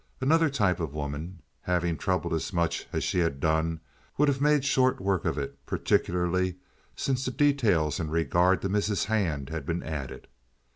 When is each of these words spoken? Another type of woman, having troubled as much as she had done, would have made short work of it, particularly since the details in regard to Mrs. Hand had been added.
Another 0.19 0.49
type 0.49 0.79
of 0.79 0.95
woman, 0.95 1.43
having 1.61 1.95
troubled 1.95 2.33
as 2.33 2.51
much 2.51 2.87
as 2.91 3.03
she 3.03 3.19
had 3.19 3.39
done, 3.39 3.79
would 4.17 4.29
have 4.29 4.41
made 4.41 4.65
short 4.65 4.99
work 4.99 5.25
of 5.25 5.37
it, 5.37 5.63
particularly 5.67 6.55
since 6.95 7.23
the 7.23 7.29
details 7.29 7.99
in 7.99 8.09
regard 8.09 8.63
to 8.63 8.67
Mrs. 8.69 9.05
Hand 9.05 9.49
had 9.49 9.63
been 9.63 9.83
added. 9.83 10.27